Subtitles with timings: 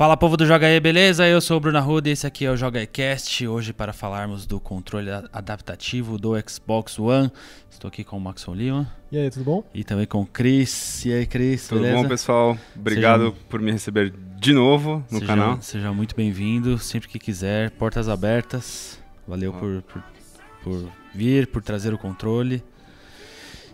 [0.00, 1.28] Fala povo do Joga aí, beleza?
[1.28, 3.46] Eu sou o Bruno Arruda e esse aqui é o Joga Cast.
[3.46, 7.30] Hoje para falarmos do controle adaptativo do Xbox One.
[7.70, 8.90] Estou aqui com o Maxon Lima.
[9.12, 9.64] E aí, tudo bom?
[9.74, 11.04] E também com o Cris.
[11.04, 12.02] E aí, Cris, Tudo beleza?
[12.02, 12.58] bom, pessoal?
[12.74, 13.36] Obrigado Seja...
[13.50, 15.58] por me receber de novo no seja, canal.
[15.60, 17.70] Seja muito bem-vindo, sempre que quiser.
[17.72, 18.98] Portas abertas.
[19.28, 20.02] Valeu por, por,
[20.64, 22.64] por, vir, por trazer o controle.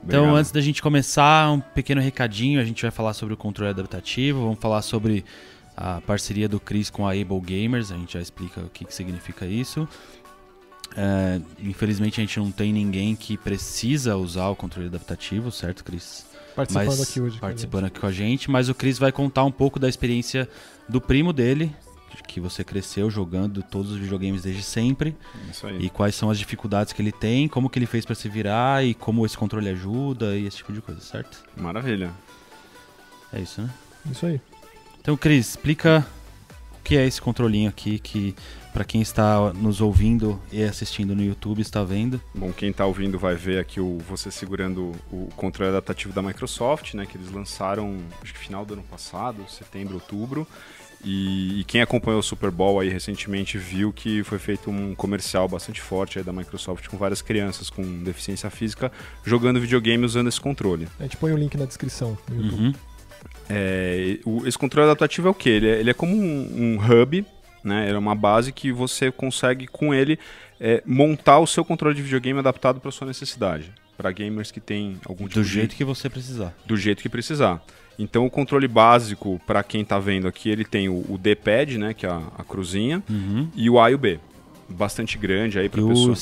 [0.05, 0.41] Então, Obrigado.
[0.41, 2.61] antes da gente começar, um pequeno recadinho.
[2.61, 5.25] A gente vai falar sobre o controle adaptativo, vamos falar sobre
[5.77, 8.95] a parceria do Chris com a Able Gamers, a gente já explica o que, que
[8.95, 9.87] significa isso.
[10.97, 16.25] É, infelizmente a gente não tem ninguém que precisa usar o controle adaptativo, certo, Chris?
[16.55, 17.39] Participando mas, aqui hoje.
[17.39, 20.49] Participando aqui com a gente, mas o Chris vai contar um pouco da experiência
[20.89, 21.71] do primo dele,
[22.27, 25.15] que você cresceu jogando todos os videogames desde sempre.
[25.51, 25.85] Isso aí.
[25.85, 28.83] E quais são as dificuldades que ele tem, como que ele fez para se virar
[28.83, 31.45] e como esse controle ajuda e esse tipo de coisa, certo?
[31.55, 32.11] Maravilha.
[33.31, 33.71] É isso, né?
[34.11, 34.41] Isso aí.
[35.07, 36.05] Então, Cris, explica
[36.81, 38.35] o que é esse controlinho aqui que
[38.73, 42.21] para quem está nos ouvindo e assistindo no YouTube está vendo.
[42.35, 46.95] Bom, quem está ouvindo vai ver aqui o, você segurando o controle adaptativo da Microsoft,
[46.95, 50.45] né, que eles lançaram acho que final do ano passado, setembro, outubro.
[51.05, 55.47] E, e, quem acompanhou o Super Bowl aí recentemente viu que foi feito um comercial
[55.47, 58.91] bastante forte aí da Microsoft com várias crianças com deficiência física
[59.25, 60.89] jogando videogame usando esse controle.
[60.99, 62.61] A gente põe o link na descrição no YouTube.
[62.61, 62.96] Uhum.
[63.49, 65.49] É, o, esse controle adaptativo é o que?
[65.49, 67.25] Ele, é, ele é, como um, um hub,
[67.63, 67.87] né?
[67.87, 70.19] Ele é uma base que você consegue com ele
[70.61, 73.73] é, montar o seu controle de videogame adaptado para sua necessidade.
[73.97, 75.51] Para gamers que tem algum tipo Do de...
[75.51, 76.55] jeito que você precisar.
[76.65, 77.63] Do jeito que precisar.
[77.99, 81.95] Então o controle básico, para quem está vendo aqui, ele tem o, o D-pad, né,
[81.95, 83.49] que é a, a cruzinha, uhum.
[83.55, 84.21] e o A e o B.
[84.69, 86.15] Bastante grande aí para pessoa.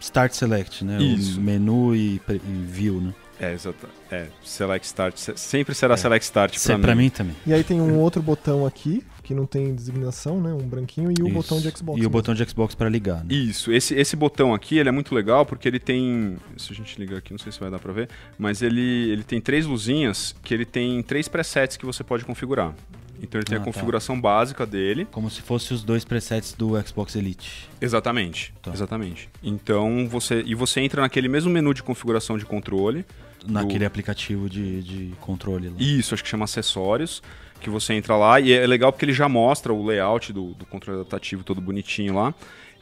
[0.00, 1.00] Start Select, né?
[1.00, 1.38] Isso.
[1.38, 3.14] O menu e, e View, né?
[3.42, 3.88] É, exato.
[4.10, 5.16] É, Select Start.
[5.36, 5.96] Sempre será é.
[5.96, 6.82] Select Start para mim.
[6.82, 7.36] pra mim também.
[7.46, 10.52] E aí tem um outro botão aqui, que não tem designação, né?
[10.52, 11.34] Um branquinho, e o Isso.
[11.34, 11.96] botão de Xbox.
[11.96, 12.06] E mesmo.
[12.06, 13.34] o botão de Xbox para ligar, né?
[13.34, 16.36] Isso, esse, esse botão aqui ele é muito legal porque ele tem.
[16.56, 18.08] Se a gente ligar aqui, não sei se vai dar pra ver,
[18.38, 22.72] mas ele, ele tem três luzinhas que ele tem três presets que você pode configurar.
[23.20, 23.64] Então ele tem Ah, a tá.
[23.70, 25.06] configuração básica dele.
[25.12, 27.68] Como se fosse os dois presets do Xbox Elite.
[27.80, 28.52] Exatamente.
[28.60, 28.72] Tá.
[28.72, 29.28] Exatamente.
[29.40, 30.42] Então você.
[30.44, 33.04] E você entra naquele mesmo menu de configuração de controle.
[33.46, 35.74] Naquele aplicativo de, de controle lá.
[35.78, 37.22] Isso, acho que chama acessórios.
[37.60, 40.66] Que você entra lá e é legal porque ele já mostra o layout do, do
[40.66, 42.34] controle adaptativo todo bonitinho lá.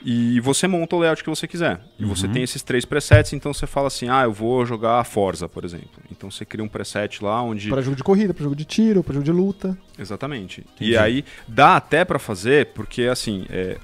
[0.03, 1.79] E você monta o layout que você quiser.
[1.99, 2.33] E você Uhum.
[2.33, 6.03] tem esses três presets, então você fala assim: ah, eu vou jogar Forza, por exemplo.
[6.11, 7.69] Então você cria um preset lá onde.
[7.69, 9.77] Para jogo de corrida, para jogo de tiro, para jogo de luta.
[9.99, 10.63] Exatamente.
[10.75, 10.93] Entendi.
[10.93, 13.77] E aí dá até pra fazer, porque assim, é,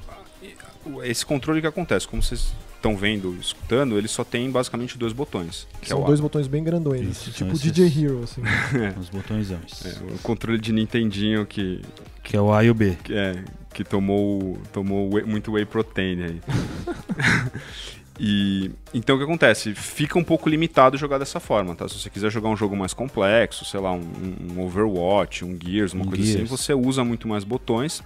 [1.04, 5.66] esse controle que acontece, como vocês estão vendo, escutando, ele só tem basicamente dois botões.
[5.80, 8.42] Que São é o, dois botões bem grandões, Isso, são tipo esses- DJ Hero, assim.
[9.00, 9.84] Os botõezões.
[9.84, 11.80] é, o controle de Nintendinho que,
[12.22, 12.96] Que é o A e o B.
[13.02, 13.42] que, é,
[13.74, 16.40] que tomou, tomou whey- muito whey protein aí.
[18.18, 19.74] E então o que acontece?
[19.74, 21.86] Fica um pouco limitado jogar dessa forma, tá?
[21.86, 24.00] Se você quiser jogar um jogo mais complexo, sei lá, um,
[24.56, 26.36] um Overwatch, um Gears, uma Um coisa Gears.
[26.40, 28.02] assim, você usa muito mais botões.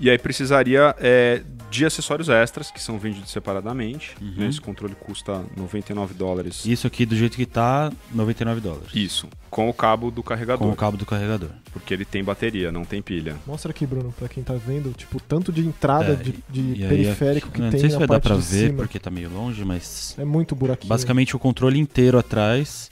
[0.00, 4.14] E aí precisaria é, de acessórios extras, que são vendidos separadamente.
[4.20, 4.34] Uhum.
[4.36, 4.48] né?
[4.48, 6.64] Esse controle custa 99 dólares.
[6.66, 8.88] Isso aqui, do jeito que tá, 99 dólares.
[8.94, 10.66] Isso, com o cabo do carregador.
[10.66, 11.50] Com o cabo do carregador.
[11.72, 13.36] Porque ele tem bateria, não tem pilha.
[13.46, 16.88] Mostra aqui, Bruno, pra quem tá vendo, tipo, tanto de entrada É, de, de aí,
[16.88, 18.76] periférico aqui- que não tem sei se vai dar pra ver, cima.
[18.78, 20.14] porque tá meio longe, mas...
[20.18, 20.88] É muito buraquinho.
[20.88, 22.90] Basicamente o controle inteiro atrás,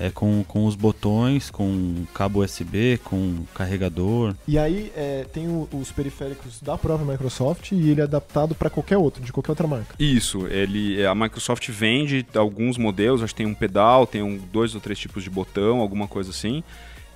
[0.00, 4.34] é com, com os botões, com cabo USB, com carregador.
[4.46, 8.70] E aí é, tem o- os periféricos da própria Microsoft e ele é adaptado pra
[8.70, 9.94] qualquer outro, de qualquer outra marca.
[9.98, 14.74] Isso, ele, a Microsoft vende alguns modelos, acho que tem um pedal, tem um, dois
[14.74, 16.62] ou três tipos de botão, alguma coisa assim.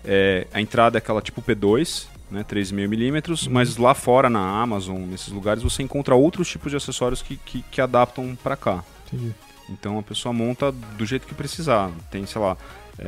[0.05, 5.29] É, a entrada é aquela tipo P2, né, 3,5mm, mas lá fora na Amazon, nesses
[5.29, 8.83] lugares, você encontra outros tipos de acessórios que, que, que adaptam para cá.
[9.07, 9.33] Entendi.
[9.73, 11.91] Então a pessoa monta do jeito que precisar.
[12.11, 12.57] Tem, sei lá,
[12.99, 13.07] é,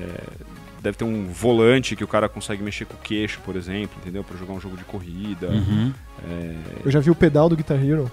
[0.83, 4.25] deve ter um volante que o cara consegue mexer com o queixo, por exemplo, entendeu?
[4.25, 5.49] Para jogar um jogo de corrida.
[5.49, 5.93] Uhum.
[6.29, 8.11] É, Eu já vi o pedal do Guitar Hero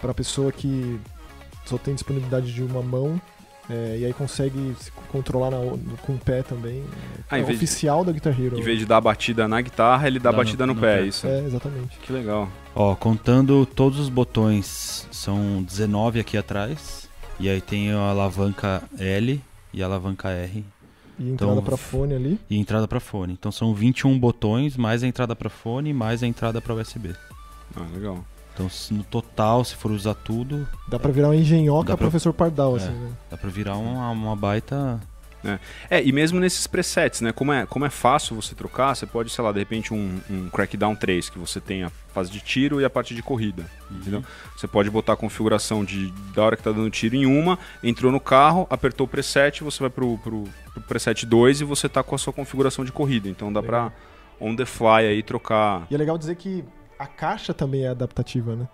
[0.00, 0.98] pra pessoa que
[1.66, 3.20] só tem disponibilidade de uma mão
[3.68, 6.82] é, e aí consegue se controlar na o- com o pé também.
[7.30, 8.58] Ah, é vez de- oficial da Guitar Hero.
[8.58, 10.80] em vez de dar a batida na guitarra, ele dá, Dá no- batida no, no
[10.80, 11.06] pé, pé.
[11.06, 11.24] isso.
[11.26, 11.96] É, exatamente.
[11.98, 12.48] Que legal.
[12.74, 16.99] Ó, contando todos os botões, são 19 aqui atrás.
[17.40, 19.40] E aí tem a alavanca L
[19.72, 20.64] e a alavanca R
[21.18, 22.40] E entrada Então, pra fone ali.
[22.48, 23.32] e entrada para fone.
[23.32, 27.10] Então são 21 botões, mais a entrada para fone, mais a entrada para USB.
[27.76, 28.24] Ah, legal.
[28.52, 32.74] Então no total, se for usar tudo, Dá pra virar uma engenhoca pra- professor Pardal,
[32.76, 32.80] É.
[32.80, 33.10] assim, né?
[33.30, 35.00] dá pra virar uma, uma baita
[35.42, 35.58] Né?
[35.88, 37.32] É, e mesmo nesses presets, né?
[37.32, 40.50] Como é, como é fácil você trocar, você pode, sei lá, de repente um, um
[40.50, 43.64] Crackdown 3, que você tem a fase de tiro e a parte de corrida.
[43.90, 43.96] Uhum.
[43.96, 44.24] Entendeu?
[44.56, 48.12] Você pode botar a configuração de da hora que tá dando tiro em uma, entrou
[48.12, 50.44] no carro, apertou o preset, você vai pro, pro,
[50.74, 53.28] pro preset 2 e você tá com a sua configuração de corrida.
[53.28, 53.90] Então dá legal.
[53.90, 55.86] pra on the fly aí trocar.
[55.90, 56.64] E é legal dizer que
[56.98, 58.68] a caixa também é adaptativa, né?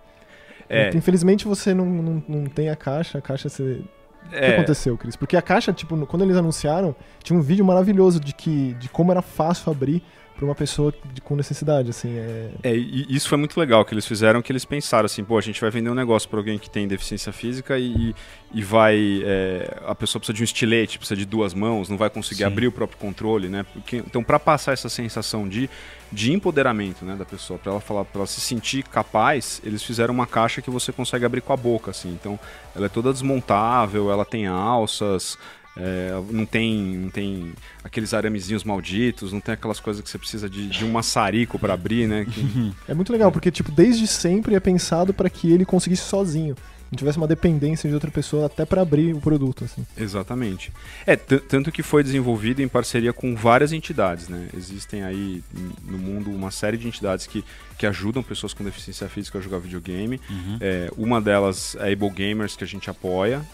[0.68, 0.90] É.
[0.96, 3.82] Infelizmente você não, não, não tem a caixa, a caixa você
[4.26, 4.54] o que é.
[4.54, 5.16] aconteceu, Cris?
[5.16, 9.10] Porque a caixa, tipo, quando eles anunciaram, tinha um vídeo maravilhoso de que de como
[9.10, 10.02] era fácil abrir
[10.36, 12.16] para uma pessoa de, com necessidade, assim.
[12.16, 12.50] É...
[12.62, 15.40] é, e isso foi muito legal que eles fizeram, que eles pensaram assim, pô, a
[15.40, 18.14] gente vai vender um negócio para alguém que tem deficiência física e,
[18.52, 22.10] e vai, é, a pessoa precisa de um estilete, precisa de duas mãos, não vai
[22.10, 22.44] conseguir Sim.
[22.44, 23.64] abrir o próprio controle, né?
[23.72, 25.70] Porque, então, para passar essa sensação de,
[26.12, 30.12] de empoderamento, né, da pessoa, para ela falar, para ela se sentir capaz, eles fizeram
[30.12, 32.10] uma caixa que você consegue abrir com a boca, assim.
[32.10, 32.38] Então,
[32.74, 35.38] ela é toda desmontável, ela tem alças,
[35.76, 37.52] é, não, tem, não tem
[37.84, 41.74] aqueles aramezinhos malditos, não tem aquelas coisas que você precisa de, de um maçarico para
[41.74, 42.24] abrir, né?
[42.24, 42.72] Que...
[42.88, 46.56] É muito legal, porque tipo, desde sempre é pensado para que ele conseguisse sozinho.
[46.90, 49.64] Não tivesse uma dependência de outra pessoa até para abrir o produto.
[49.64, 49.84] Assim.
[49.96, 50.72] Exatamente.
[51.04, 54.48] É, tanto que foi desenvolvido em parceria com várias entidades, né?
[54.56, 55.42] Existem aí
[55.84, 57.44] no mundo uma série de entidades que,
[57.76, 60.20] que ajudam pessoas com deficiência física a jogar videogame.
[60.30, 60.58] Uhum.
[60.60, 63.44] É, uma delas é a Able Gamers, que a gente apoia,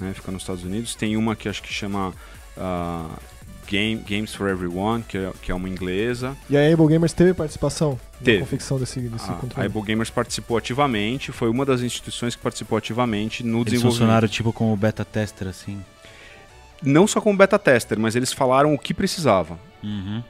[0.00, 0.94] né, fica nos Estados Unidos.
[0.94, 2.08] Tem uma que acho que chama
[2.56, 3.18] uh,
[3.66, 6.36] Game, Games for Everyone, que é, que é uma inglesa.
[6.50, 8.38] E a Able Gamers teve participação teve.
[8.38, 9.66] na confecção desse, desse a, controle?
[9.66, 13.92] A Able Gamers participou ativamente, foi uma das instituições que participou ativamente no eles desenvolvimento.
[13.92, 15.82] funcionaram tipo como beta tester, assim?
[16.82, 19.58] Não só como beta tester, mas eles falaram o que precisava.
[19.82, 20.22] Uhum.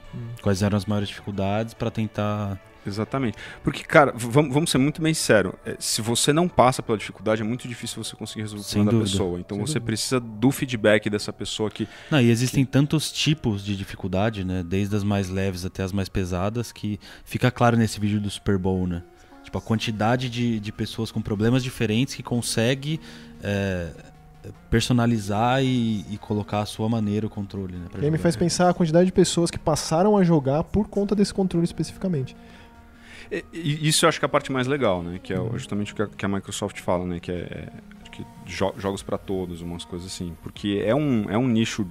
[0.43, 3.37] Quais eram as maiores dificuldades para tentar Exatamente.
[3.63, 5.53] Porque, cara, vamos, vamos ser muito bem sinceros.
[5.65, 8.93] É, se você não passa pela dificuldade, é muito difícil você conseguir resolver o problema
[8.93, 9.41] da pessoa.
[9.41, 9.87] Então Sem você dúvida.
[9.87, 11.89] precisa do feedback dessa pessoa que.
[12.11, 12.71] Não, e existem que...
[12.71, 14.63] tantos tipos de dificuldade, né?
[14.63, 18.59] Desde as mais leves até as mais pesadas, que fica claro nesse vídeo do Super
[18.59, 19.03] Bowl, né?
[19.45, 23.01] Tipo, a quantidade de, de pessoas com problemas diferentes que consegue.
[23.43, 24.13] É
[24.71, 27.77] personalizar e, e, colocar a sua maneira o controle.
[27.77, 30.89] Né, e aí me faz pensar a quantidade de pessoas que passaram a jogar por
[30.89, 32.37] conta desse controle especificamente.
[33.31, 35.21] E, isso eu acho que é a parte mais legal, né?
[35.23, 37.21] Que é justamente o que a, que a Microsoft fala, né?
[37.21, 37.69] Que é
[38.13, 40.37] que jo jogos para todos, umas coisas assim.
[40.43, 41.87] Porque é um, é um nicho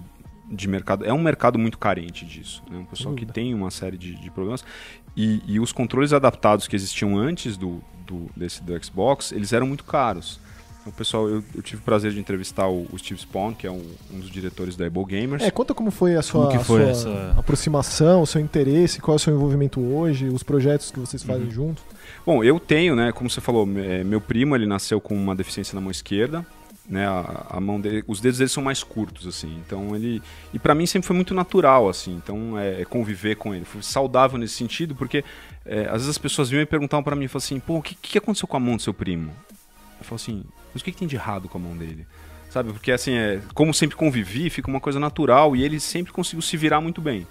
[0.49, 2.63] de mercado, é um mercado muito carente disso.
[2.69, 2.77] Né?
[2.77, 4.63] Um pessoal que tem uma série de, de problemas.
[5.17, 9.67] E, e, os controles adaptados que existiam antes do, do, desse do Xbox, eles eram
[9.67, 10.39] muito caros.
[10.85, 13.71] O pessoal, eu, eu, tive o prazer de entrevistar o, o Steve Spawn, que é
[13.71, 15.43] um, um, dos diretores da Able Gamers.
[15.43, 17.35] É, conta como foi a sua, foi a sua essa...
[17.37, 21.45] aproximação, o seu interesse, qual é o seu envolvimento hoje, os projetos que vocês fazem
[21.45, 21.51] uhum.
[21.51, 21.83] junto.
[22.25, 25.75] Bom, eu tenho, né, como você falou, é, meu primo, ele nasceu com uma deficiência
[25.75, 26.43] na mão esquerda,
[26.89, 30.57] né, a, a, mão dele, os dedos dele são mais curtos, assim, então ele, e
[30.57, 34.37] para mim sempre foi muito natural, assim, então é, é, conviver com ele, foi saudável
[34.37, 35.23] nesse sentido, porque
[35.63, 37.95] é, às vezes as pessoas vinham e perguntavam para mim, falavam assim, pô, o que,
[37.95, 39.31] que aconteceu com a mão do seu primo?
[40.01, 40.43] Eu falo assim,
[40.73, 42.05] mas o que, que tem de errado com a mão dele?
[42.49, 42.73] Sabe?
[42.73, 46.57] Porque assim, é, como sempre convivi, fica uma coisa natural e ele sempre conseguiu se
[46.57, 47.25] virar muito bem.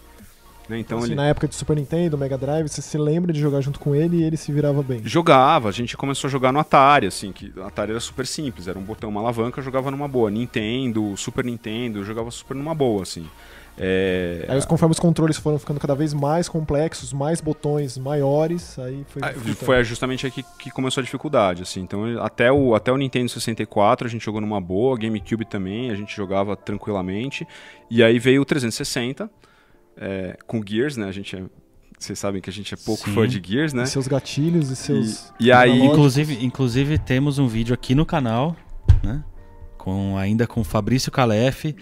[0.69, 0.79] Né?
[0.79, 1.15] Então, assim, ele...
[1.17, 4.19] Na época de Super Nintendo, Mega Drive, você se lembra de jogar junto com ele
[4.19, 5.03] e ele se virava bem?
[5.05, 8.69] Jogava, a gente começou a jogar no Atari, assim, que o Atari era super simples,
[8.69, 10.31] era um botão, uma alavanca, jogava numa boa.
[10.31, 13.29] Nintendo, Super Nintendo, jogava super numa boa, assim.
[13.79, 14.45] É...
[14.49, 19.23] Aí conforme os controles foram ficando cada vez mais complexos, mais botões maiores, aí foi.
[19.25, 21.81] Aí, foi justamente aqui que começou a dificuldade, assim.
[21.81, 25.95] Então até o, até o Nintendo 64 a gente jogou numa boa, GameCube também a
[25.95, 27.47] gente jogava tranquilamente.
[27.91, 29.31] E aí veio o 360
[29.97, 31.07] é, com Gears, né?
[31.07, 31.43] A gente é
[32.01, 33.15] vocês sabem que a gente é pouco Sim.
[33.15, 33.83] fã de Gears, né?
[33.83, 35.31] E seus gatilhos e seus.
[35.39, 35.83] E, e aí.
[35.83, 38.57] Inclusive, inclusive, temos um vídeo aqui no canal,
[39.03, 39.23] né?
[39.77, 41.75] Com, ainda com Fabrício Calef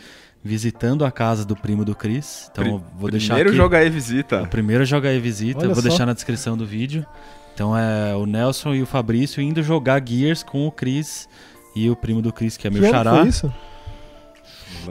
[0.48, 2.48] visitando a casa do primo do Cris.
[2.50, 4.42] Então Pr vou deixar Primeiro joga aí visita.
[4.42, 5.82] O primeiro joga aí visita, Olha vou só.
[5.82, 7.06] deixar na descrição do vídeo.
[7.54, 11.28] Então é o Nelson e o Fabrício indo jogar Gears com o Cris
[11.76, 13.16] e o primo do Cris, que é meu que xará.
[13.16, 13.52] Foi isso?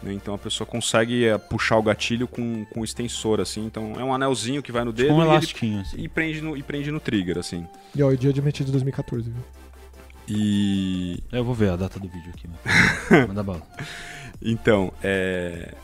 [0.00, 0.12] Né?
[0.12, 3.66] Então a pessoa consegue é, puxar o gatilho com, com extensor, assim.
[3.66, 5.96] Então é um anelzinho que vai no dedo tipo um e, ele, assim.
[5.96, 7.66] e, prende no, e prende no trigger, assim.
[7.94, 9.42] E ó, o dia admitido de 2014, viu?
[10.28, 11.18] E.
[11.32, 13.26] Eu vou ver a data do vídeo aqui, mas...
[13.26, 13.62] manda bala.
[14.40, 15.74] Então, é.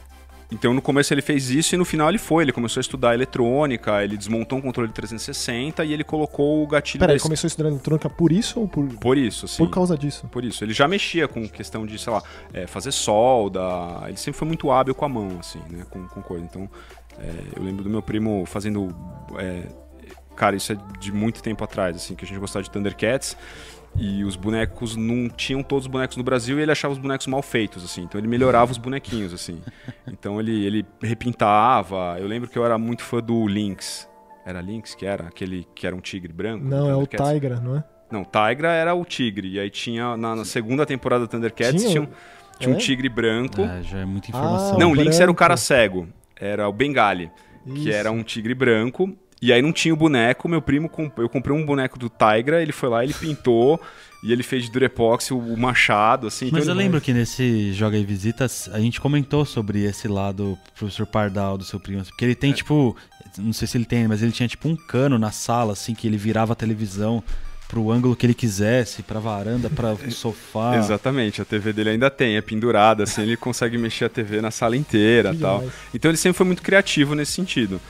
[0.53, 2.45] Então no começo ele fez isso e no final ele foi.
[2.45, 6.67] Ele começou a estudar eletrônica, ele desmontou um controle de 360 e ele colocou o
[6.67, 7.01] gatilho.
[7.01, 9.65] Peraí, ele desse- começou a estudar eletrônica por isso ou por, Por isso, sim.
[9.65, 10.29] por causa disso?
[10.31, 10.63] Por isso.
[10.63, 13.61] Ele já mexia com questão de, sei lá, é, fazer solda.
[14.07, 15.85] Ele sempre foi muito hábil com a mão, assim, né?
[15.89, 16.45] Com, com coisa.
[16.45, 16.69] Então,
[17.19, 18.95] é, eu lembro do meu primo fazendo.
[19.39, 19.63] é,
[20.37, 23.37] cara, isso é de muito tempo atrás, assim, que a gente gostava de Thundercats.
[23.95, 27.27] E os bonecos não tinham todos os bonecos no Brasil e ele achava os bonecos
[27.27, 28.03] mal feitos, assim.
[28.03, 29.61] Então ele melhorava os bonequinhos, assim.
[30.07, 32.17] Então ele, ele repintava.
[32.19, 34.09] Eu lembro que eu era muito fã do Lynx.
[34.47, 35.25] Era Lynx que era?
[35.29, 36.65] Aquele que era um tigre branco?
[36.65, 37.07] Não, é o?
[37.07, 37.85] Tigra, não é?
[38.11, 39.49] Não, Tigra era o tigre.
[39.53, 41.91] E aí tinha, na, na segunda temporada do Thundercats, Tinha?
[41.91, 42.09] tinha, um-
[42.59, 42.81] tinha um É?
[42.81, 43.63] tigre branco.
[43.63, 44.77] É, já é muita informação.
[44.77, 46.09] Ah, não, o o Lynx era o cara cego.
[46.39, 47.31] Era o Bengali,
[47.65, 47.93] que Isso.
[47.93, 49.17] era um tigre branco.
[49.43, 52.63] E aí não tinha o boneco, meu primo, comp- eu comprei um boneco do Tigra,
[52.63, 53.81] ele foi lá, ele pintou,
[54.23, 56.45] e ele fez de durepox o, o machado, assim.
[56.53, 60.07] Mas então eu ele- lembro que nesse Joga e Visitas a gente comentou sobre esse
[60.07, 62.05] lado professor Pardal do seu primo.
[62.05, 62.55] Porque ele tem, É.
[62.55, 62.97] tipo.
[63.39, 66.07] Não sei se ele tem, mas ele tinha tipo um cano na sala, assim, que
[66.07, 67.25] ele virava a televisão
[67.67, 70.77] pro ângulo que ele quisesse, pra varanda, pra sofá.
[70.77, 74.51] Exatamente, a TV dele ainda tem, é pendurada, assim, ele consegue mexer a TV na
[74.51, 75.59] sala inteira Que e tal.
[75.61, 75.75] demais.
[75.95, 77.81] Então ele sempre foi muito criativo nesse sentido.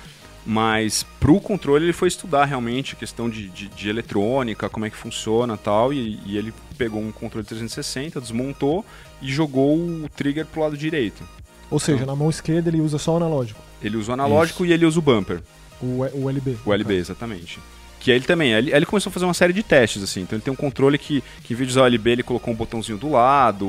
[0.44, 4.90] Mas pro controle ele foi estudar realmente a questão de, de, de eletrônica, como é
[4.90, 5.92] que funciona e tal.
[5.92, 8.84] E, e ele pegou um controle 360, desmontou
[9.20, 11.22] e jogou o trigger pro lado direito.
[11.70, 13.60] Ou seja, na mão esquerda ele usa só o analógico.
[13.82, 15.40] Ele usa o analógico e ele usa o bumper,
[15.80, 16.58] O, o LB.
[16.66, 17.58] o LB, exatamente.
[18.02, 20.22] Que aí ele também, aí ele, ele começou a fazer uma série de testes, assim.
[20.22, 22.52] Então ele tem um controle que, que em vez de usar o LB, ele colocou
[22.52, 23.64] um botãozinho do lado.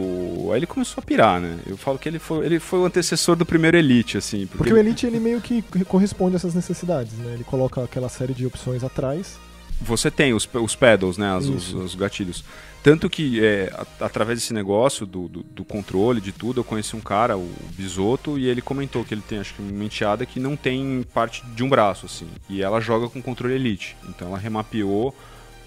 [0.51, 1.59] Aí ele começou a pirar, né?
[1.67, 4.47] Eu falo que ele foi, ele foi o antecessor do primeiro Elite, assim.
[4.47, 7.35] Porque, Porque o Elite ele meio que corresponde a essas necessidades, né?
[7.35, 9.37] Ele coloca aquela série de opções atrás.
[9.81, 11.35] Você tem os, os pedals, né?
[11.35, 12.43] as- os, os gatilhos.
[12.81, 16.95] Tanto que, é, a- através desse negócio do, do, do controle, de tudo, eu conheci
[16.95, 20.39] um cara, o Bisoto, e ele comentou que ele tem, acho que, uma enteada que
[20.39, 22.27] não tem parte de um braço, assim.
[22.49, 23.95] E ela joga com controle Elite.
[24.09, 25.15] Então ela remapeou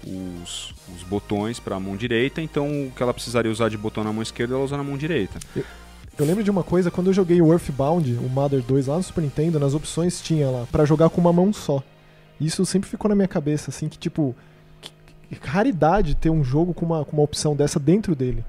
[0.05, 4.03] os, os botões para a mão direita, então o que ela precisaria usar de botão
[4.03, 5.39] na mão esquerda, ela usa na mão direita.
[6.17, 9.03] Eu lembro de uma coisa, quando eu joguei o Earthbound, o Mother 2 lá no
[9.03, 11.83] Super Nintendo, nas opções tinha lá, pra jogar com uma mão só.
[12.39, 14.35] Isso sempre ficou na minha cabeça, assim, que tipo,
[14.81, 14.91] que,
[15.35, 18.43] que raridade ter um jogo com uma, com uma opção dessa dentro dele.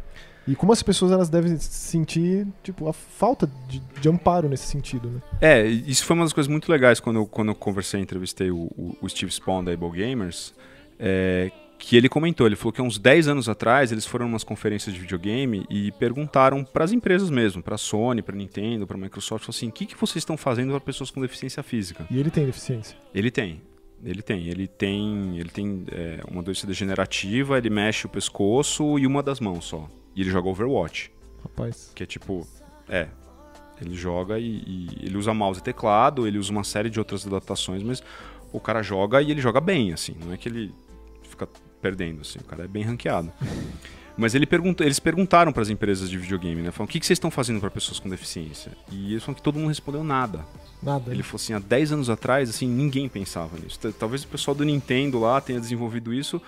[0.48, 5.10] E como as pessoas elas devem sentir, tipo, a falta de, de amparo nesse sentido,
[5.10, 5.20] né?
[5.42, 8.62] É, isso foi uma das coisas muito legais quando eu, quando eu conversei, entrevistei o,
[8.74, 10.54] o, o Steve Spawn da Able Gamers,
[10.98, 14.30] é, que ele comentou, ele falou que há uns 10 anos atrás eles foram em
[14.30, 18.96] umas conferências de videogame e perguntaram para as empresas mesmo, para Sony, para Nintendo, para
[18.96, 22.06] Microsoft, assim, o que, que vocês estão fazendo para pessoas com deficiência física?
[22.10, 22.96] E ele tem deficiência.
[23.14, 23.60] Ele tem.
[24.04, 29.06] Ele tem, ele tem, ele tem é, uma doença degenerativa, ele mexe o pescoço e
[29.06, 29.88] uma das mãos só.
[30.14, 31.10] E ele joga Overwatch.
[31.42, 31.92] Rapaz.
[31.94, 32.46] Que é tipo.
[32.88, 33.08] É.
[33.80, 37.26] Ele joga e, e ele usa mouse e teclado, ele usa uma série de outras
[37.26, 38.02] adaptações, mas
[38.52, 40.16] o cara joga e ele joga bem, assim.
[40.24, 40.74] Não é que ele
[41.22, 41.48] fica
[41.80, 42.38] perdendo, assim.
[42.40, 43.32] O cara é bem ranqueado.
[44.18, 46.72] Mas ele pergunta, eles perguntaram para as empresas de videogame, né?
[46.72, 48.72] Falaram, o que, que vocês estão fazendo para pessoas com deficiência?
[48.90, 50.44] E eles falaram que todo mundo respondeu nada.
[50.82, 51.10] Nada.
[51.10, 53.78] Ele falou assim, há 10 anos atrás, assim, ninguém pensava nisso.
[53.98, 56.40] Talvez o pessoal do Nintendo lá tenha desenvolvido isso,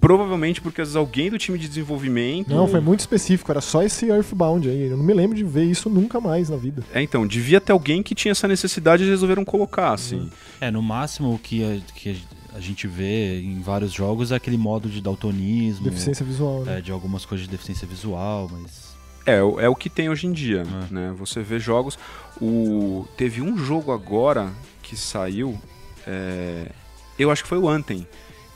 [0.00, 2.50] provavelmente porque às vezes alguém do time de desenvolvimento...
[2.50, 4.88] Não, foi muito específico, era só esse Earthbound aí.
[4.90, 6.84] Eu não me lembro de ver isso nunca mais na vida.
[6.92, 10.30] É, então, devia ter alguém que tinha essa necessidade e resolveram colocar, assim.
[10.60, 12.20] É, no máximo o que a, que
[12.54, 15.84] a gente vê em vários jogos é aquele modo de daltonismo.
[15.84, 16.78] Deficiência visual, né?
[16.78, 18.87] é, de algumas coisas de deficiência visual, mas.
[19.28, 20.94] É, o- é o que tem hoje em dia, É.
[20.94, 21.14] né?
[21.18, 21.98] Você vê jogos...
[22.40, 23.04] O...
[23.16, 24.48] Teve um jogo agora
[24.82, 25.58] que saiu,
[26.06, 26.66] é,
[27.18, 28.06] eu acho que foi o Anthem,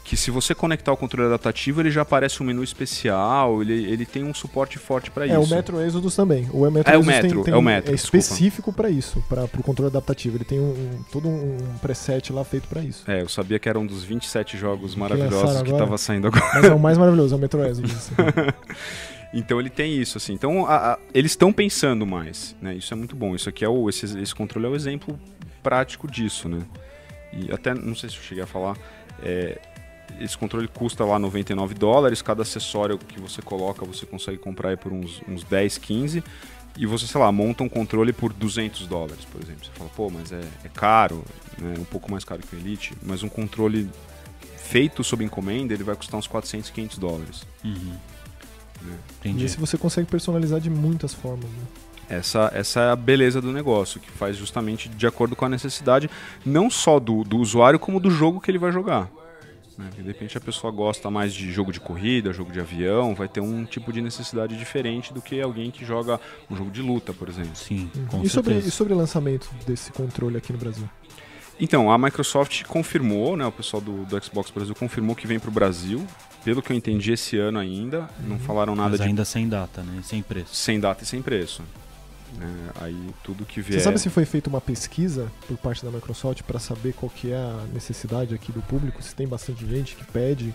[0.04, 4.04] que se você conectar o controle adaptativo, ele já aparece um menu especial, ele, ele
[4.06, 5.40] tem um suporte forte para É, isso.
[5.52, 6.48] o Metro Exodus também.
[6.52, 9.22] O Metro É o Exodus tem- Metro, tem, é o Metro, é específico pra isso,
[9.28, 10.36] para pro controle adaptativo.
[10.36, 13.02] Ele tem um, um- todo um preset lá feito pra isso.
[13.10, 15.70] É, eu sabia que era um dos 27 jogos Que maravilhosos que agora?
[15.72, 16.50] estava saindo agora.
[16.54, 18.10] Mas é o mais maravilhoso, é o Metro Exodus.
[19.32, 20.34] Então ele tem isso, assim.
[20.34, 22.74] Então a- a- eles estão pensando mais, né?
[22.74, 23.34] Isso é muito bom.
[23.34, 25.18] Isso aqui é o esse, esse controle é o exemplo
[25.62, 26.62] prático disso, né?
[27.32, 28.76] E até não sei se eu cheguei a falar,
[29.22, 29.58] é,
[30.20, 32.20] esse controle custa lá 99 dólares.
[32.20, 36.22] Cada acessório que você coloca você consegue comprar por uns, uns 10, 15.
[36.76, 39.62] e você, sei lá, monta um controle por 200 dólares, por exemplo.
[39.64, 41.22] Você fala, pô, mas é, é caro,
[41.58, 41.74] né?
[41.78, 43.90] um pouco mais caro que o Elite, mas um controle
[44.56, 47.46] feito sob encomenda, ele vai custar uns 400, 500 dólares.
[47.62, 47.92] Uhum.
[48.84, 48.98] Né?
[49.24, 51.44] E esse você consegue personalizar de muitas formas.
[51.44, 51.64] Né?
[52.08, 56.10] Essa, essa é a beleza do negócio, que faz justamente de acordo com a necessidade,
[56.44, 59.10] não só do, do usuário, como do jogo que ele vai jogar.
[59.78, 59.88] Né?
[59.96, 63.40] De repente a pessoa gosta mais de jogo de corrida, jogo de avião, vai ter
[63.40, 66.20] um tipo de necessidade diferente do que alguém que joga
[66.50, 67.56] um jogo de luta, por exemplo.
[67.56, 68.22] Sim, uhum.
[68.22, 70.88] e, sobre, e sobre o lançamento desse controle aqui no Brasil?
[71.60, 75.48] Então, a Microsoft confirmou, né, o pessoal do, do Xbox Brasil confirmou que vem para
[75.48, 76.04] o Brasil.
[76.44, 78.30] Pelo que eu entendi esse ano ainda, uhum.
[78.30, 79.06] não falaram nada Mas de.
[79.06, 80.00] ainda sem data, né?
[80.02, 80.54] Sem preço.
[80.54, 81.62] Sem data e sem preço.
[82.36, 82.70] Né?
[82.80, 83.78] Aí tudo que vier.
[83.78, 87.30] Você sabe se foi feita uma pesquisa por parte da Microsoft para saber qual que
[87.30, 89.02] é a necessidade aqui do público?
[89.02, 90.52] Se tem bastante gente que pede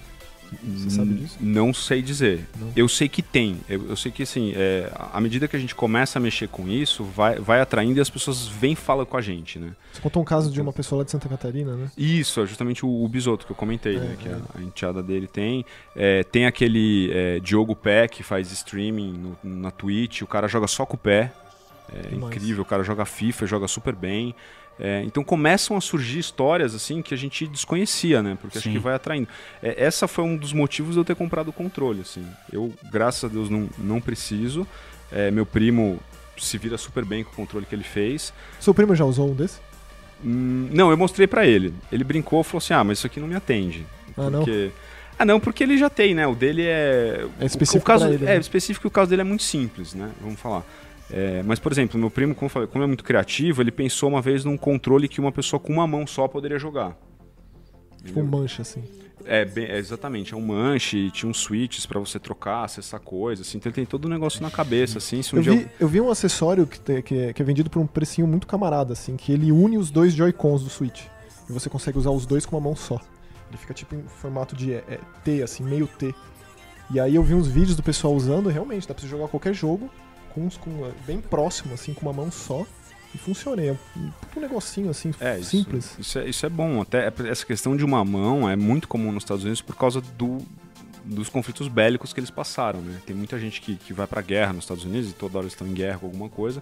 [0.64, 1.38] você sabe disso?
[1.40, 2.48] Não sei dizer.
[2.60, 2.72] Não.
[2.76, 3.60] Eu sei que tem.
[3.68, 6.68] Eu, eu sei que, assim, é, à medida que a gente começa a mexer com
[6.68, 9.72] isso, vai, vai atraindo e as pessoas vêm e falam com a gente, né?
[9.94, 11.92] Você contou um caso de uma pessoa lá de Santa Catarina, né?
[11.98, 14.16] Isso, é justamente o, o Bisoto que eu comentei, é, né?
[14.20, 14.34] Que é.
[14.34, 15.66] a, a enteada dele tem.
[15.96, 20.22] É, tem aquele é, Diogo Pé que faz streaming no, na Twitch.
[20.22, 21.34] O cara joga só com o pé.
[21.94, 24.36] É incrível, o cara joga FIFA, joga super bem.
[24.80, 28.38] É, então começam a surgir histórias assim que a gente desconhecia, né?
[28.40, 28.70] Porque Sim.
[28.70, 29.28] acho que vai atraindo.
[29.62, 32.26] É, essa foi um dos motivos de eu ter comprado o controle, assim.
[32.52, 34.68] Eu, graças a Deus, não, não preciso.
[35.12, 36.00] É, meu primo
[36.38, 38.32] se vira super bem com o controle que ele fez.
[38.60, 39.60] Seu primo já usou um desse?
[40.24, 41.74] Hum, não, eu mostrei para ele.
[41.92, 43.86] Ele brincou, falou assim: "Ah, mas isso aqui não me atende".
[44.16, 44.52] Ah, porque...
[44.66, 44.88] não.
[45.20, 46.28] Ah, não, porque ele já tem, né?
[46.28, 47.26] O dele é.
[47.40, 47.84] É específico.
[47.84, 48.36] O, caso ele, né?
[48.36, 48.88] é específico.
[48.88, 50.12] O caso dele é muito simples, né?
[50.22, 50.64] Vamos falar.
[51.12, 54.22] É, mas, por exemplo, meu primo, como, falei, como, é muito criativo, ele pensou uma
[54.22, 56.98] vez num controle que uma pessoa com uma mão só poderia jogar.
[58.04, 58.84] Tipo um manche, assim.
[59.26, 63.46] É, bem, é, exatamente, é um manche, tinha uns switches para você trocar, acessar coisas,
[63.46, 65.88] assim, então ele tem todo o um negócio na cabeça, assim, um eu, vi, eu
[65.88, 68.94] vi um acessório que, te, que, é, que, é, vendido por um precinho muito camarada,
[68.94, 71.04] assim, que ele une os dois Joy-Cons do Switch,
[71.50, 73.02] e você consegue usar os dois com uma mão só.
[73.50, 76.14] Ele fica tipo em formato de é T, assim, meio T.
[76.90, 79.54] E aí eu vi uns vídeos do pessoal usando, realmente, dá pra você jogar qualquer
[79.54, 79.90] jogo,
[80.38, 82.66] com, com bem próximo, assim, com uma mão só.
[83.16, 83.70] E funcionei.
[83.70, 83.78] É
[84.36, 85.86] um negocinho assim, é, simples.
[85.92, 86.82] Isso, isso, é, isso é bom.
[86.82, 90.40] Até essa questão de uma mão é muito comum nos Estados Unidos por causa do,
[91.06, 93.00] dos conflitos bélicos que eles passaram, né?
[93.06, 95.66] Tem muita gente que, que vai pra guerra nos Estados Unidos e toda hora estão
[95.66, 96.62] em guerra com alguma coisa.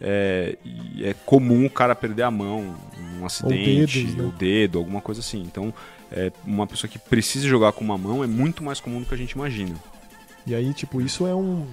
[0.00, 4.24] É, e é comum o cara perder a mão num acidente, o, dedos, né?
[4.24, 5.42] o dedo, alguma coisa assim.
[5.42, 5.72] Então,
[6.10, 9.14] é, uma pessoa que precisa jogar com uma mão é muito mais comum do que
[9.14, 9.76] a gente imagina.
[10.46, 11.66] E aí, tipo, isso é um,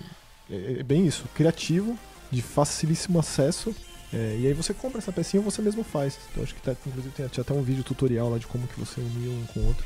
[0.51, 1.97] é, é bem isso, criativo,
[2.31, 3.75] de facilíssimo acesso.
[4.11, 6.17] É, e aí você compra essa pecinha e você mesmo faz.
[6.31, 8.99] Então acho que tá, inclusive tem, até um vídeo tutorial lá de como que você
[8.99, 9.85] unia um com o outro.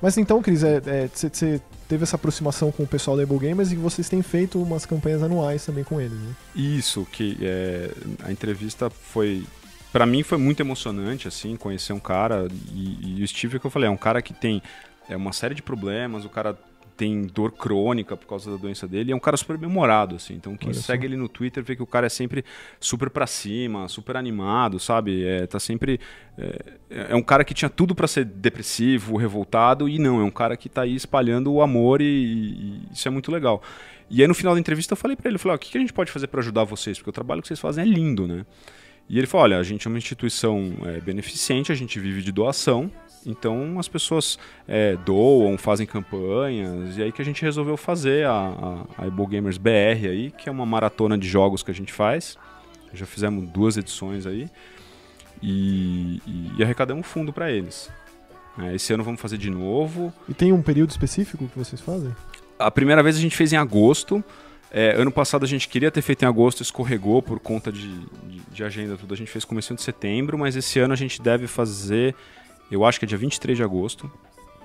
[0.00, 3.72] Mas então, Cris, você é, é teve essa aproximação com o pessoal da Able Gamers
[3.72, 6.34] e vocês têm feito umas campanhas anuais também com eles, né?
[6.54, 7.90] Isso, que é,
[8.22, 9.44] a entrevista foi
[9.92, 13.70] para mim foi muito emocionante assim conhecer um cara e, e o Steve que eu
[13.70, 14.60] falei é um cara que tem
[15.08, 16.58] é uma série de problemas o cara
[16.96, 19.12] tem dor crônica por causa da doença dele.
[19.12, 20.34] É um cara super memorado, assim.
[20.34, 21.06] Então quem Olha segue só.
[21.06, 22.44] ele no Twitter vê que o cara é sempre
[22.78, 25.24] super pra cima, super animado, sabe?
[25.24, 25.98] É, tá sempre.
[26.38, 30.30] É, é um cara que tinha tudo para ser depressivo, revoltado, e não, é um
[30.30, 33.62] cara que tá aí espalhando o amor e, e isso é muito legal.
[34.10, 35.80] E aí no final da entrevista eu falei para ele, eu falei, o que a
[35.80, 36.98] gente pode fazer para ajudar vocês?
[36.98, 38.44] Porque o trabalho que vocês fazem é lindo, né?
[39.08, 42.32] E ele falou, olha, a gente é uma instituição é, beneficente, a gente vive de
[42.32, 42.90] doação,
[43.26, 48.84] então as pessoas é, doam, fazem campanhas, e aí que a gente resolveu fazer a,
[48.98, 52.38] a, a Gamers BR aí, que é uma maratona de jogos que a gente faz.
[52.92, 54.48] Já fizemos duas edições aí.
[55.42, 57.90] E, e, e arrecadamos fundo para eles.
[58.58, 60.12] É, esse ano vamos fazer de novo.
[60.28, 62.14] E tem um período específico que vocês fazem?
[62.58, 64.24] A primeira vez a gente fez em agosto.
[64.76, 68.40] É, ano passado a gente queria ter feito em agosto, escorregou por conta de, de,
[68.50, 69.14] de agenda tudo.
[69.14, 72.14] A gente fez começo de setembro, mas esse ano a gente deve fazer
[72.70, 74.10] eu acho que é dia 23 de agosto.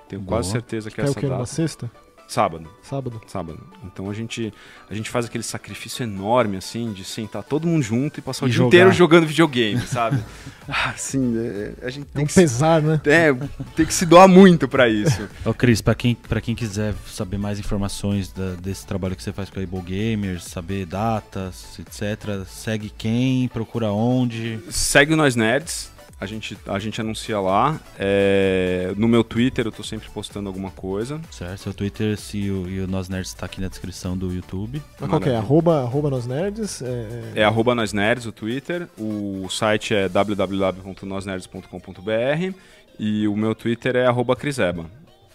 [0.08, 0.38] Tenho Boa.
[0.38, 1.34] quase certeza que é essa o que, data.
[1.34, 1.90] Numa sexta?
[2.30, 2.70] Sábado.
[2.80, 3.20] Sábado.
[3.26, 3.58] Sábado.
[3.84, 4.54] Então a gente,
[4.88, 8.50] a gente faz aquele sacrifício enorme, assim, de sentar todo mundo junto e passar e
[8.50, 8.70] o jogar.
[8.70, 10.22] dia inteiro jogando videogame, sabe?
[10.68, 13.00] ah, assim, é, a gente tem é um que pesar, se, né?
[13.04, 13.34] É,
[13.74, 15.28] tem que se doar muito para isso.
[15.44, 19.32] Ô Cris, pra quem, pra quem quiser saber mais informações da, desse trabalho que você
[19.32, 24.60] faz com a Able Gamers, saber datas, etc., segue quem, procura onde?
[24.70, 25.90] Segue Nós Nerds,
[26.20, 27.80] a gente, a gente anuncia lá.
[27.98, 31.18] É, no meu Twitter eu tô sempre postando alguma coisa.
[31.30, 34.80] Certo, seu Twitter se o, e o Nós Nerds está aqui na descrição do YouTube.
[35.00, 35.36] Mas qual que é?
[35.36, 36.82] Arroba, arroba Nós Nerds?
[36.82, 37.40] É, é...
[37.40, 38.86] é arroba Nós Nerds o Twitter.
[38.98, 42.54] O site é www.nosnerds.com.br
[42.98, 44.84] e o meu Twitter é arroba Criseba.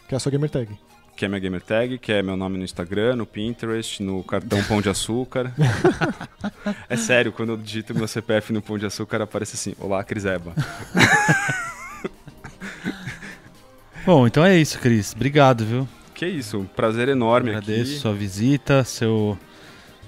[0.07, 0.69] Que é a sua gamertag.
[1.15, 4.61] Que é minha gamer tag, que é meu nome no Instagram, no Pinterest, no cartão
[4.63, 5.53] Pão de Açúcar.
[6.89, 10.53] é sério, quando eu digito meu CPF no Pão de Açúcar, aparece assim: Olá, Criseba.
[14.05, 15.13] Bom, então é isso, Cris.
[15.15, 15.87] Obrigado, viu?
[16.13, 17.99] Que isso, um prazer enorme Agradeço aqui.
[17.99, 19.37] sua visita, seu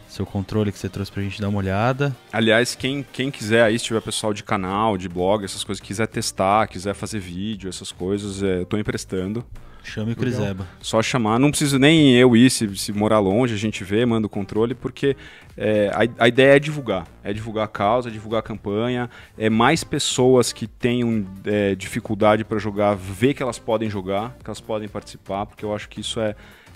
[0.08, 2.16] seu controle que você trouxe pra gente dar uma olhada.
[2.32, 6.08] Aliás, quem, quem quiser aí, se tiver pessoal de canal, de blog, essas coisas, quiser
[6.08, 9.46] testar, quiser fazer vídeo, essas coisas, é, eu tô emprestando.
[9.88, 10.68] Chame o Criseba.
[10.82, 14.28] Só chamar, não preciso nem eu ir, se, se morar longe, a gente vê, manda
[14.28, 15.16] o controle, porque
[15.56, 17.08] é, a, a, ideia é divulgar.
[17.24, 22.44] É divulgar a causa, é divulgar a campanha, é mais pessoas que tenham é, dificuldade
[22.44, 26.02] para jogar, ver que elas podem jogar, que elas podem participar, porque eu acho que
[26.02, 26.36] isso é,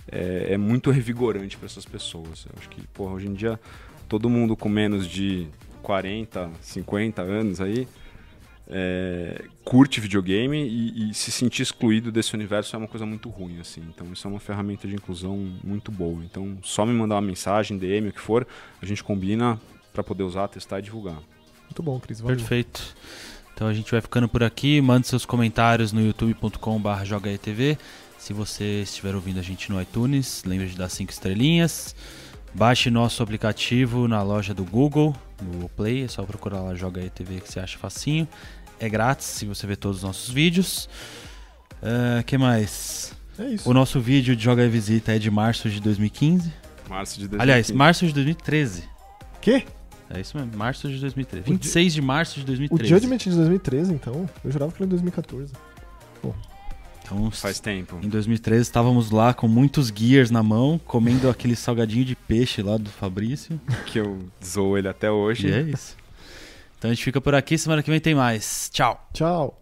[0.10, 2.46] é, é muito revigorante para essas pessoas.
[2.46, 3.60] Eu acho que, porra, hoje em dia,
[4.08, 5.48] todo mundo com menos de
[5.82, 7.86] 40, 50 anos aí
[8.68, 13.60] é, curte videogame e, e, se sentir excluído desse universo é uma coisa muito ruim,
[13.60, 13.82] assim.
[13.94, 16.24] Então isso é uma ferramenta de inclusão muito boa.
[16.24, 18.48] Então só me mandar uma mensagem, DM, o que for,
[18.82, 19.60] a gente combina
[19.94, 21.20] para poder usar, testar e divulgar.
[21.66, 22.20] Muito bom, Cris.
[22.20, 22.38] Valeu.
[22.38, 22.96] Perfeito.
[23.54, 24.82] Então a gente vai ficando por aqui.
[24.82, 27.78] Mande seus comentários no youtube.com.br jogaetv.
[28.18, 31.96] Se você estiver ouvindo a gente no iTunes, lembre de dar cinco estrelinhas.
[32.54, 37.42] Baixe nosso aplicativo na loja do Google, no Play, é só procurar lá Joga ETV
[37.42, 38.28] que você acha facinho
[38.82, 40.90] é grátis se você ver todos os nossos vídeos.
[41.82, 43.14] Uh, que mais?
[43.38, 43.70] É isso.
[43.70, 46.52] O nosso vídeo de Joga e Visita é de março de 2015.
[46.90, 47.42] Março de 2015.
[47.42, 48.84] Aliás, março de 2013.
[49.40, 49.64] Quê?
[50.10, 51.50] É isso mesmo, março de 2013.
[51.50, 52.84] 26 de março de 2013.
[52.84, 54.30] O Judgment de 2013, então?
[54.44, 55.54] Eu jurava que era 2014.
[56.22, 56.34] Pô.
[57.12, 58.00] Então, Faz tempo.
[58.02, 62.78] Em 2013 estávamos lá com muitos gears na mão, comendo aquele salgadinho de peixe lá
[62.78, 63.60] do Fabrício.
[63.86, 65.48] Que eu zoo ele até hoje.
[65.48, 65.98] E é isso.
[66.78, 68.70] Então a gente fica por aqui, semana que vem tem mais.
[68.74, 69.08] Tchau.
[69.14, 69.61] Tchau.